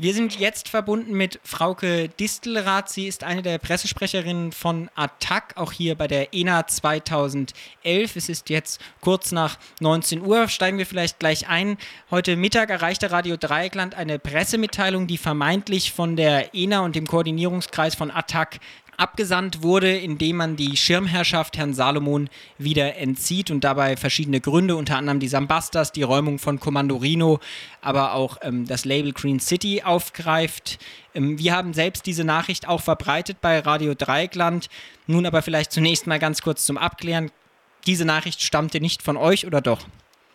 [0.00, 2.88] Wir sind jetzt verbunden mit Frauke Distelrath.
[2.88, 8.14] Sie ist eine der Pressesprecherinnen von ATTAC, auch hier bei der ENA 2011.
[8.14, 10.46] Es ist jetzt kurz nach 19 Uhr.
[10.46, 11.78] Steigen wir vielleicht gleich ein.
[12.12, 17.96] Heute Mittag erreichte Radio Dreieckland eine Pressemitteilung, die vermeintlich von der ENA und dem Koordinierungskreis
[17.96, 18.60] von ATTAC
[18.98, 22.28] abgesandt wurde, indem man die Schirmherrschaft Herrn Salomon
[22.58, 27.38] wieder entzieht und dabei verschiedene Gründe, unter anderem die Sambastas, die Räumung von Kommando Rino,
[27.80, 30.78] aber auch ähm, das Label Green City aufgreift.
[31.14, 34.68] Ähm, wir haben selbst diese Nachricht auch verbreitet bei Radio Dreieckland.
[35.06, 37.30] Nun aber vielleicht zunächst mal ganz kurz zum Abklären.
[37.86, 39.80] Diese Nachricht stammte nicht von euch oder doch?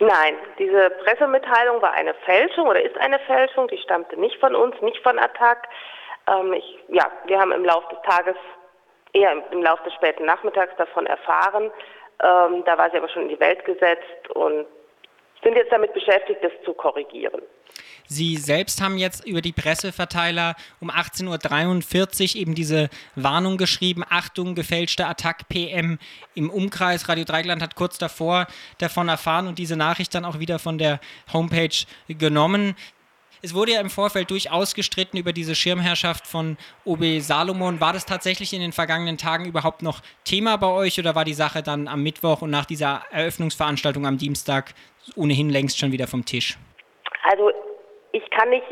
[0.00, 3.68] Nein, diese Pressemitteilung war eine Fälschung oder ist eine Fälschung.
[3.68, 5.68] Die stammte nicht von uns, nicht von Attac.
[6.26, 8.36] Ähm, ich, ja, wir haben im Laufe des Tages,
[9.12, 11.70] eher im, Laufe des späten Nachmittags davon erfahren.
[12.22, 14.66] Ähm, da war sie aber schon in die Welt gesetzt und
[15.42, 17.42] sind jetzt damit beschäftigt, das zu korrigieren.
[18.06, 24.54] Sie selbst haben jetzt über die Presseverteiler um 18.43 Uhr eben diese Warnung geschrieben, Achtung,
[24.54, 25.98] gefälschte Attack PM
[26.34, 27.08] im Umkreis.
[27.08, 28.46] Radio Dreigland hat kurz davor
[28.78, 31.00] davon erfahren und diese Nachricht dann auch wieder von der
[31.32, 32.76] Homepage genommen.
[33.44, 36.56] Es wurde ja im Vorfeld durchaus gestritten über diese Schirmherrschaft von
[36.86, 37.78] OB Salomon.
[37.78, 41.34] War das tatsächlich in den vergangenen Tagen überhaupt noch Thema bei euch oder war die
[41.34, 44.72] Sache dann am Mittwoch und nach dieser Eröffnungsveranstaltung am Dienstag
[45.14, 46.56] ohnehin längst schon wieder vom Tisch?
[47.24, 47.50] Also
[48.12, 48.64] ich kann nicht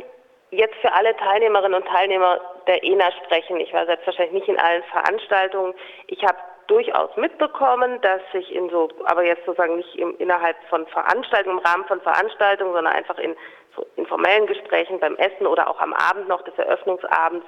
[0.52, 3.60] jetzt für alle Teilnehmerinnen und Teilnehmer der ENA sprechen.
[3.60, 5.74] Ich war selbstverständlich nicht in allen Veranstaltungen.
[6.06, 10.86] Ich habe durchaus mitbekommen, dass sich in so, aber jetzt sozusagen nicht im, innerhalb von
[10.86, 13.36] Veranstaltungen, im Rahmen von Veranstaltungen, sondern einfach in
[13.74, 17.46] so informellen Gesprächen beim Essen oder auch am Abend noch des Eröffnungsabends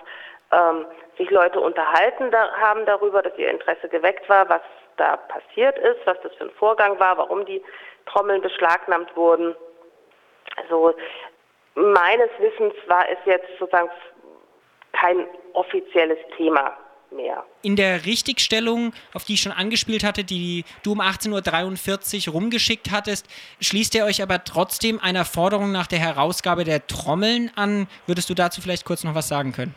[0.53, 0.87] ähm,
[1.19, 4.63] sich Leute unterhalten da, haben darüber, dass ihr Interesse geweckt war, was
[4.97, 7.63] da passiert ist, was das für ein Vorgang war, warum die
[8.07, 9.55] Trommeln beschlagnahmt wurden.
[10.57, 10.95] Also
[11.75, 13.91] meines Wissens war es jetzt sozusagen
[14.93, 16.77] kein offizielles Thema
[17.15, 17.45] mehr.
[17.63, 22.91] In der Richtigstellung, auf die ich schon angespielt hatte, die du um 18.43 Uhr rumgeschickt
[22.91, 23.27] hattest,
[23.61, 27.89] schließt ihr euch aber trotzdem einer Forderung nach der Herausgabe der Trommeln an.
[28.07, 29.75] Würdest du dazu vielleicht kurz noch was sagen können?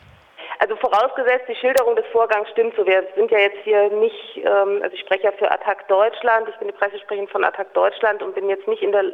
[0.60, 2.84] Also vorausgesetzt, die Schilderung des Vorgangs stimmt so.
[2.84, 6.56] Wir sind ja jetzt hier nicht, ähm, also ich spreche ja für Attac Deutschland, ich
[6.56, 9.04] bin die Pressesprecherin von Attac Deutschland und bin jetzt nicht in der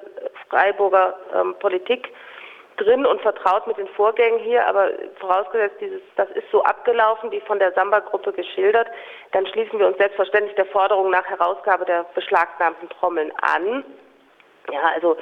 [0.49, 2.09] Freiburger ähm, Politik
[2.77, 4.91] drin und vertraut mit den Vorgängen hier, aber
[5.21, 8.89] vorausgesetzt, dieses, das ist so abgelaufen, wie von der Samba-Gruppe geschildert,
[9.33, 13.85] dann schließen wir uns selbstverständlich der Forderung nach Herausgabe der beschlagnahmten Trommeln an.
[14.73, 15.17] Ja, also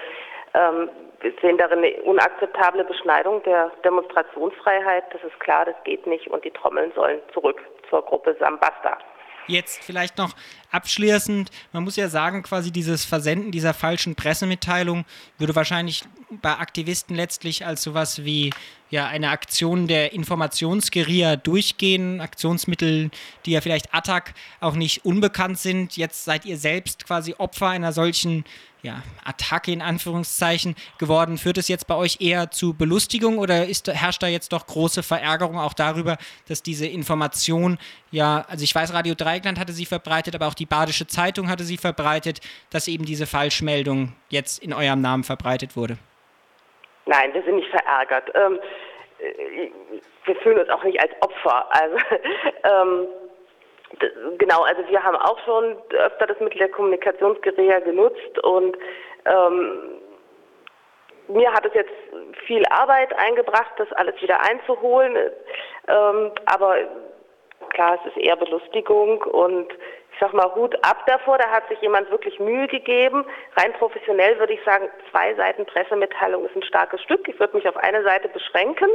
[0.55, 0.91] ähm,
[1.21, 5.05] wir sehen darin eine unakzeptable Beschneidung der Demonstrationsfreiheit.
[5.13, 8.99] Das ist klar, das geht nicht und die Trommeln sollen zurück zur Gruppe Sambasta.
[9.47, 10.33] Jetzt vielleicht noch
[10.71, 15.05] abschließend, man muss ja sagen, quasi dieses Versenden dieser falschen Pressemitteilung
[15.39, 16.05] würde wahrscheinlich
[16.41, 18.51] bei Aktivisten letztlich als sowas wie
[18.91, 23.11] ja eine Aktion der Informationsgeria durchgehen, Aktionsmittel,
[23.47, 25.97] die ja vielleicht Attac auch nicht unbekannt sind.
[25.97, 28.45] Jetzt seid ihr selbst quasi Opfer einer solchen
[28.83, 31.39] ja, Attacke in Anführungszeichen geworden.
[31.39, 35.03] Führt es jetzt bei euch eher zu Belustigung oder ist, herrscht da jetzt doch große
[35.03, 36.19] Verärgerung auch darüber,
[36.49, 37.79] dass diese Information,
[38.11, 41.65] ja, also ich weiß, Radio Dreieckland hatte sie verbreitet, aber auch die Badische Zeitung hatte
[41.65, 45.97] sie verbreitet, dass eben diese Falschmeldung jetzt in eurem Namen verbreitet wurde?
[47.13, 48.31] Nein, wir sind nicht verärgert.
[48.35, 48.59] Ähm,
[49.19, 49.71] äh,
[50.25, 51.67] wir fühlen uns auch nicht als Opfer.
[51.69, 51.97] Also
[52.65, 53.07] ähm,
[54.39, 58.79] genau, also wir haben auch schon öfter das Mittel der Kommunikationsgeräte genutzt und
[59.27, 60.01] ähm,
[61.29, 61.93] mir hat es jetzt
[62.47, 65.15] viel Arbeit eingebracht, das alles wieder einzuholen.
[65.89, 66.77] Ähm, aber
[67.75, 69.69] klar, es ist eher Belustigung und
[70.23, 73.25] sag mal Hut ab davor, da hat sich jemand wirklich Mühe gegeben.
[73.57, 77.27] Rein professionell würde ich sagen, zwei Seiten Pressemitteilung ist ein starkes Stück.
[77.29, 78.89] Ich würde mich auf eine Seite beschränken,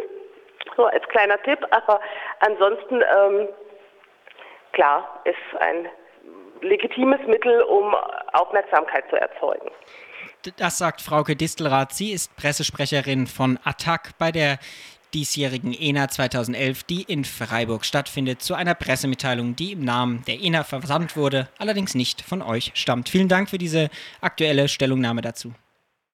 [0.77, 1.99] so als kleiner Tipp, aber
[2.39, 3.49] ansonsten ähm,
[4.71, 5.89] klar, ist ein
[6.61, 7.93] legitimes Mittel, um
[8.31, 9.69] Aufmerksamkeit zu erzeugen.
[10.57, 11.91] Das sagt Frauke Distelrath.
[11.91, 14.59] Sie ist Pressesprecherin von ATTAC bei der
[15.13, 20.63] diesjährigen ENA 2011, die in Freiburg stattfindet, zu einer Pressemitteilung, die im Namen der ENA
[20.63, 23.09] versandt wurde, allerdings nicht von euch stammt.
[23.09, 23.89] Vielen Dank für diese
[24.21, 25.53] aktuelle Stellungnahme dazu.